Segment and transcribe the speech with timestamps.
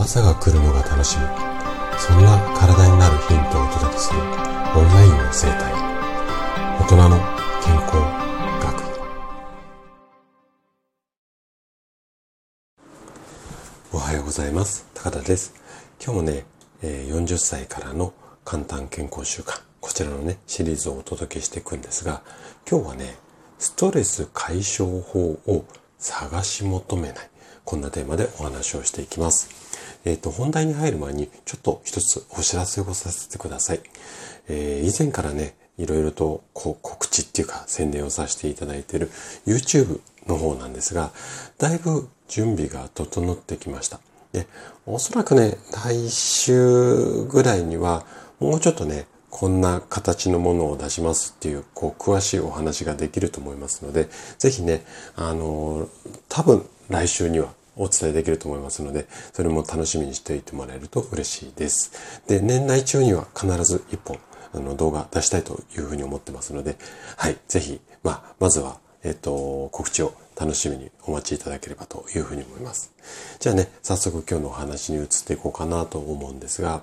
[0.00, 1.24] 朝が来るのが楽しみ。
[1.98, 4.26] そんな体になるヒントをお届けするオン
[4.94, 5.74] ラインの生態。
[6.80, 7.18] 大人の
[7.62, 7.96] 健康
[8.62, 8.80] 学。
[13.92, 14.86] おはようございます。
[14.94, 15.52] 高田です。
[16.02, 16.46] 今日もね
[16.82, 18.14] 40歳からの
[18.46, 19.60] 簡単健康習慣。
[19.82, 22.22] こちらのねシリーズをお届けしていくんですが
[22.66, 23.18] 今日はね
[23.58, 25.66] ストレス解消法を
[25.98, 27.30] 探し求めない。
[27.66, 29.68] こんなテーマでお話をしていきます。
[30.04, 33.80] えっ、ー、と、本題に入る前に、ちょっと一つお知らせをさせてください。
[34.48, 39.10] えー、以前からね、いろいろとこう告知っていうか宣伝をさせていただいている
[39.46, 41.10] YouTube の方なんですが、
[41.58, 43.98] だいぶ準備が整ってきました。
[44.32, 44.46] で、
[44.86, 48.04] おそらくね、来週ぐらいには、
[48.38, 54.84] もうちょっとね、こんな形のものを出しますっていう、こう、詳しいお話ができると思いますので、ぜひね、
[55.16, 55.88] あの、
[56.28, 61.92] 多分来週にはお伝えできると思いますので、それも楽しみにしていてもらえると嬉しいです。
[62.26, 64.18] で、年内中には必ず一本、
[64.52, 66.76] あの、動画出したいというふうに思ってますので、
[67.16, 72.92] はい、ぜひ、まあ、まずは、えっ、と、告知を楽しみにお待ちいただければというふうに思います。
[73.38, 76.82] じゃあね、早速今日のお話に移っていこうかなと思うんですが、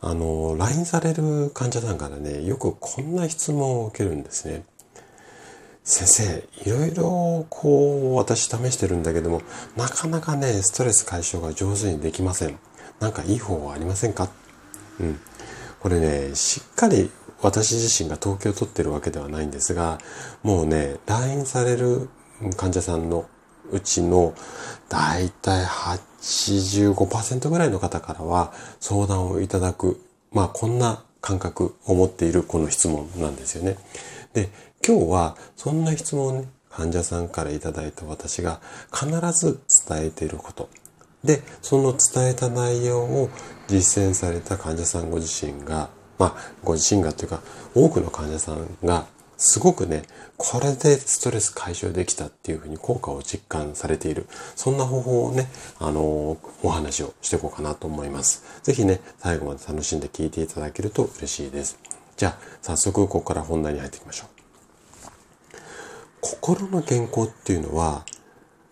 [0.00, 4.62] あの、LINE される患者さんからね、よくこんな質問を受けるんですね。
[5.90, 9.40] 先生、いろいろこう私試してるんだけども、
[9.74, 12.58] なかなかね、ストレス解消が上手にできません。
[13.00, 14.28] なんかいい方法ありませんか？
[15.00, 15.18] うん。
[15.80, 19.98] これね、しっかり私自身が統計を取ってるわけではないんですが、
[20.42, 22.10] もうね、LINE される
[22.58, 23.26] 患者さんの
[23.70, 24.34] うちの
[24.90, 29.98] だいたい85%ぐらいの方からは相談をいただく、
[30.32, 33.78] まあこんな感覚を持っているこの質問なんですよね。
[34.34, 34.50] で、
[34.88, 38.58] 今日はそんな質問をね、患者さんからいただいた私が
[38.90, 40.70] 必ず伝えていること。
[41.22, 43.28] で、その伝えた内容を
[43.66, 47.42] 実践された患者さんご自身が、まあ、ご自身がというか、
[47.74, 49.04] 多くの患者さんが、
[49.36, 50.04] すごくね、
[50.38, 54.26] これでストレス解消できたっていうふうに効果を実感されている。
[54.56, 55.50] そんな方法をね、
[55.80, 58.42] あのお話をしていこうかなと思います。
[58.62, 61.78] ぜひね、最後まで楽しんで聞いていただけると嬉しいです。
[62.16, 64.37] じゃあ、早速ここから本題に入っていきましょう。
[66.28, 68.04] 心の健康っていうのは、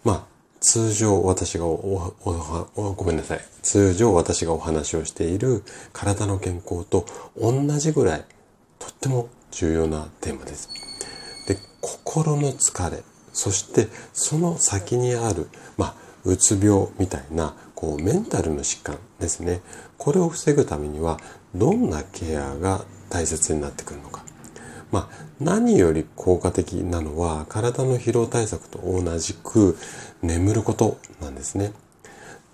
[0.05, 0.25] まあ、
[0.61, 2.13] 通常私がお
[2.75, 3.41] おごめんなさい。
[3.63, 5.63] 通常私がお話をしている
[5.95, 8.25] 体の健康と同じぐらい
[8.79, 10.69] とっても重要なテーマです。
[11.49, 13.03] で、心の疲れ、
[13.33, 15.95] そしてその先にある、まあ、
[16.25, 19.63] うつ病みたいな、こう、メンタルの疾患ですね。
[19.97, 21.19] これを防ぐためには、
[21.55, 24.27] どんなケアが大切になってくるのか。
[24.97, 29.77] まあ、何より効果的なのは体の疲労対策と同じく
[30.23, 31.73] 眠ることなんですね。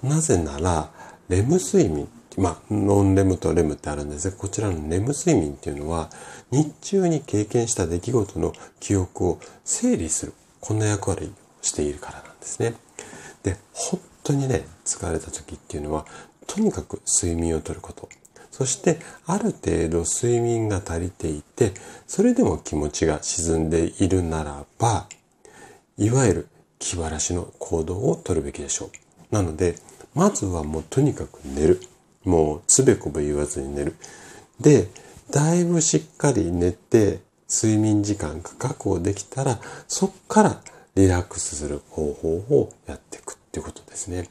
[0.03, 0.91] なぜなら、
[1.29, 6.11] レム睡眠、まあ、ノンレムとレムってあるんですが、こちらのレム睡眠っていうのは、
[6.51, 11.29] 日中に経験した出来事の記憶を整理する、こんな役割を
[11.65, 12.75] しているからなんですね。
[13.45, 16.07] で、本当にね、疲れた時っていうのは、
[16.49, 18.09] とにかく睡眠をとること。
[18.53, 21.73] そしてある程度睡眠が足りていて、
[22.07, 25.09] それでも気持ちが沈んでいるならば、
[25.97, 26.49] いわゆる
[26.79, 28.91] 気晴らしの行動をとるべきでしょ
[29.31, 29.35] う。
[29.35, 29.77] なので、
[30.15, 31.81] まずはもうとにかく寝る。
[32.25, 33.97] もうつべこべ言わずに寝る。
[34.61, 34.89] で、
[35.31, 40.61] だいぶしっかり寝て、睡眠時間が確保できたら、そっから
[40.95, 44.29] リラックスする方法をやっていくってことですね。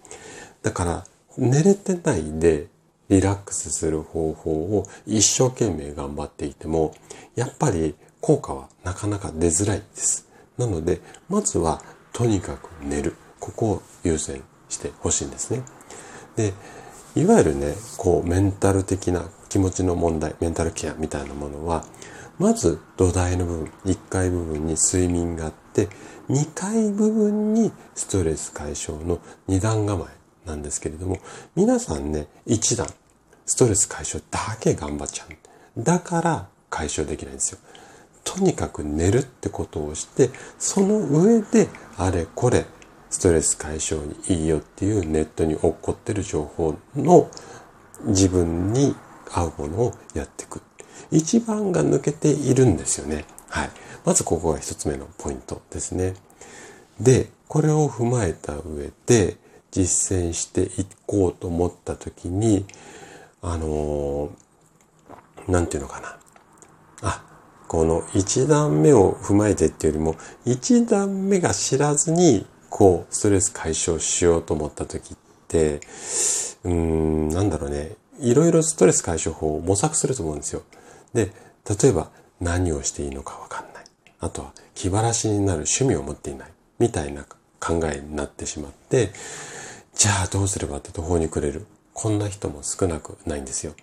[0.61, 1.05] だから、
[1.37, 2.67] 寝れてないで
[3.11, 6.95] リラックスする方法を一生懸命頑張っていても、
[7.35, 10.29] やっぱり効果はなかなか出づらいです。
[10.57, 11.83] なので、まずは
[12.13, 13.15] とにかく寝る。
[13.41, 15.63] ここを優先してほしいんですね。
[16.37, 16.53] で、
[17.15, 21.83] いわゆるね、こう、メンタル的な気持ちの問題、メンタルケアみたいなものは、
[22.39, 25.89] まず土台の部分、1階部分に睡眠があって、
[26.29, 31.19] 2階部分にストレス解消の2段構えなんですけれども、
[31.55, 32.87] 皆さんね、1段、
[33.51, 35.83] ストレス解消だけ頑張っちゃう。
[35.83, 37.59] だから解消できないんですよ。
[38.23, 41.67] とにかく寝るってことをして、その上で
[41.97, 42.65] あれこれ
[43.09, 47.29] ストレス解消にいいよっていうネットに起こってる情報の
[48.05, 48.95] 自分に
[49.29, 50.61] 合うものをやっていく。
[51.11, 53.25] 一番が抜けているんですよね。
[53.49, 53.69] はい。
[54.05, 56.13] まずここが一つ目のポイントですね。
[57.01, 59.35] で、これを踏まえた上で
[59.71, 62.65] 実践していこうと思った時に、
[63.41, 66.17] あのー、なんていうのかな。
[67.01, 67.23] あ、
[67.67, 70.15] この一段目を踏まえてっていうよりも、
[70.45, 75.17] 一段目が知らずに、こう、ストレス解消しようと思った時っ
[75.47, 75.81] て、
[76.63, 80.61] うーん、なんだろうね、いろいろストレス解消法を模索すると思うんですよ。
[81.13, 81.31] で、
[81.81, 83.83] 例えば何をしていいのかわかんない。
[84.19, 86.51] あとは気晴らしになる趣味を持っていない。
[86.77, 87.25] みたいな
[87.59, 89.11] 考えになってしまって、
[89.95, 91.65] じゃあどうすればって途方に暮れる。
[92.01, 93.75] こんな人も少なくないんですよ。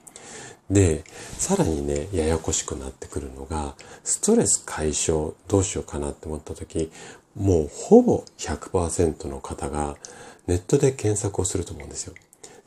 [0.69, 1.05] で、
[1.39, 6.91] さらにね、ややこしくなってくるのが、ストレス解消どうしようかなって思った時、
[7.37, 9.97] もうほぼ100%の方が
[10.49, 12.15] ネットで検索をすると思うんですよ。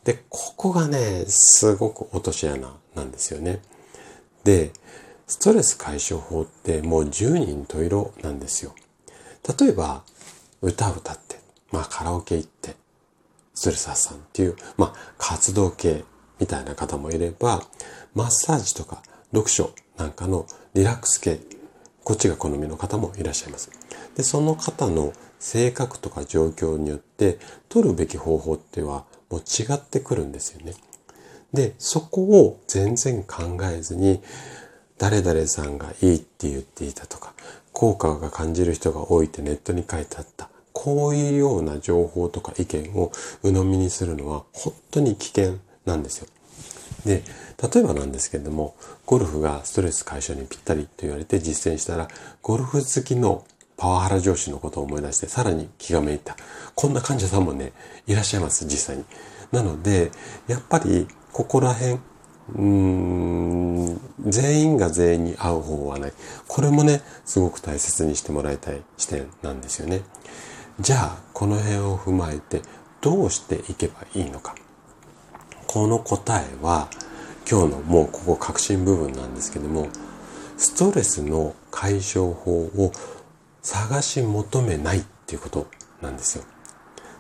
[0.06, 3.60] で、ここがね、すごく落とし穴なんですよね。
[4.46, 4.72] で、
[5.28, 8.74] ストレス解消法ってもう10人十色なんですよ。
[9.60, 10.04] 例えば、
[10.62, 12.71] 歌を歌って、まあカラオケ行って、
[13.62, 16.04] ストレス発散っていう、まあ活動系
[16.40, 17.62] みたいな方もいれば、
[18.16, 21.40] マッサージとか読書なんかのリラックス系、
[22.04, 23.70] こっちが好みの方もいらっしゃいます。
[24.18, 27.38] で、その方の性格とか状況によって
[27.70, 30.74] 取るべき方法ってはもう違ってくるんですよね。
[31.54, 34.24] で、そこを全然考えずに、
[34.98, 37.36] 誰々さんがいいって言っていたとか、
[37.74, 40.50] 効果が感じる人が多いってネットに書いてあった。
[40.82, 43.12] こういうような情報とか意見を
[43.44, 46.28] 鵜呑みにするのは本当に危険なんですよ。
[47.06, 47.22] で、
[47.72, 48.76] 例えばなんですけれども、
[49.06, 52.08] ゴルフがストレス解消にぴったりと言われて実践したら、
[52.42, 53.46] ゴルフ好きの
[53.78, 56.36] パワハラ上司のことを思い出してさらに気がめいた。
[56.74, 57.74] こんな患者さんもね、
[58.08, 59.06] いらっしゃいます、実際に。
[59.52, 60.10] なので、
[60.48, 66.14] やっぱりここら辺、うーん、全員が全員に合う方法はない。
[66.48, 70.02] これもね、すごく大切にしてもらいたい視点なんですよね。
[70.82, 72.64] じゃあ、この辺を踏まえて、
[73.02, 74.56] どうしていけばいいのか。
[75.68, 76.90] この答えは、
[77.48, 79.90] 今日のもうここ核心部分なんですけども、
[80.58, 82.92] ストレスの解消法を
[83.62, 85.68] 探し求めないっていうこと
[86.02, 86.46] なんですよ。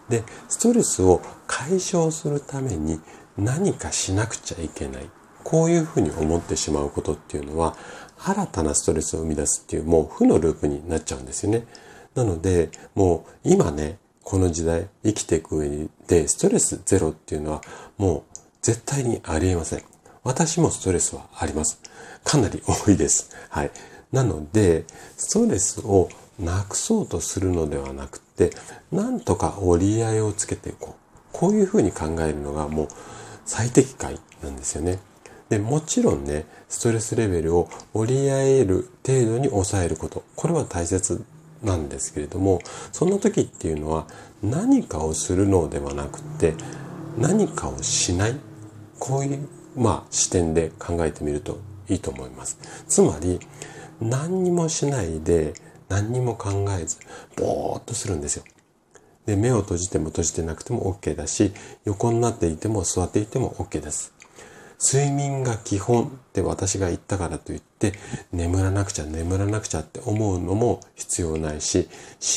[0.09, 2.99] で、ストレスを解消するために
[3.37, 5.09] 何かしなくちゃいけない。
[5.43, 7.75] こういうふうに思ってしまうことっていうのは、
[8.17, 11.67] 新たなストレスを生み出すっていう、もう負のループになっちゃうんですよね。
[12.15, 17.61] なので、もう今ね、この時代生きていく上でストレスゼロっていうのは
[17.97, 19.83] もう絶対にありえません。
[20.23, 21.81] 私もストレスはあります。
[22.23, 23.35] かなり多いです。
[23.49, 23.71] はい。
[24.11, 24.85] なので、
[25.17, 28.51] ストレスをなくそうとするのではなくて、
[28.91, 31.01] なんとか折り合いをつけていこう。
[31.31, 32.87] こういうふうに考えるのがもう
[33.45, 34.99] 最適解なんですよね。
[35.49, 40.23] で、もちろんね、ストレスレベルを折り合える程度に抑えること。
[40.35, 41.23] これは大切
[41.63, 42.59] なんですけれども、
[42.91, 44.07] その時っていうのは
[44.43, 46.55] 何かをするのではなくて、
[47.17, 48.35] 何かをしない。
[48.99, 51.59] こういう、まあ、視点で考えてみると
[51.89, 52.59] いいと思います。
[52.87, 53.39] つまり、
[53.99, 55.53] 何にもしないで、
[55.89, 56.97] 何にも考えず、
[57.35, 58.43] ぼーっとするんですよ。
[59.25, 61.51] で、目を閉じても閉じてなくても OK だし、
[61.85, 64.13] 横になっていても座っていても OK です。
[64.81, 67.93] 睡眠が基本って私が言ったからといって、
[68.31, 71.87] 眠らなくちゃ眠らなくちゃって思うのも必要ないし、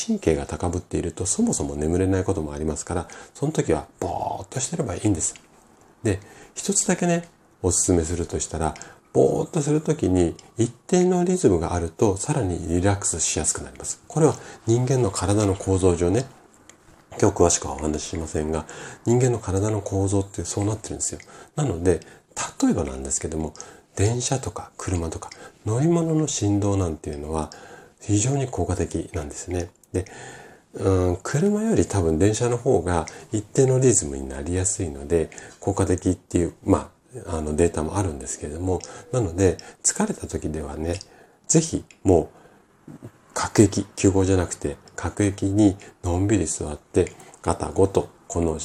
[0.07, 5.33] 神経が高ぶっているとそもそも眠れないこともありますから、その時はぼーっとしてればいいんです。
[6.03, 6.19] で、
[6.53, 7.27] 一つだけね、
[7.63, 8.75] おすすめするとしたら、
[9.11, 14.01] ぼーっとするときに一定のリズムがあるとさらにリラックスしやすくなります。
[14.07, 14.35] これは
[14.67, 16.25] 人間の体の構造上ね、
[17.19, 18.65] 今日詳しくはお話ししませんが、
[19.05, 21.19] 人間の体の構造ってそうなってるんですよ。
[21.55, 22.01] なので、
[22.61, 23.53] 例えばなんですけども、
[23.95, 25.29] 電車とか車とか
[25.65, 27.49] 乗り物の振動なんていうのは
[28.01, 29.69] 非常に効果的なんですね。
[29.93, 30.05] で、
[30.73, 36.91] うん、車より多分電車の方が一定のリズムになりやすいので効果的っていう、ま
[37.27, 38.81] あ、あのデータもあるんですけれども、
[39.13, 40.99] なので疲れた時ではね、
[41.47, 42.29] ぜひも
[42.89, 48.59] う各駅、急行じゃなくて各駅にのんびり座ってガタゴトこの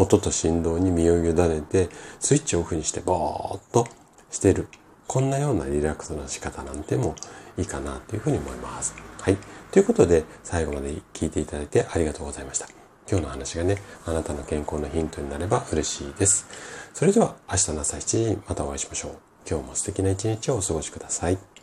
[0.00, 3.86] 音と振動に身を委ねてスイッチオフにしてぼーっと
[4.30, 4.68] してる。
[5.06, 7.16] こんなようなリラックスの仕方なんても
[7.58, 8.94] いいかなというふうに思います。
[9.20, 9.36] はい。
[9.72, 12.68] ということで最後まで聞いていただいてありがとうございました。
[13.10, 13.76] 今日の話がね、
[14.06, 16.46] あなたの健康のヒントになれば嬉しいです。
[16.94, 19.12] それでは明日の朝7時にまたお会いしましょう。
[19.48, 21.59] 今日も素敵な一日をお過ごしください。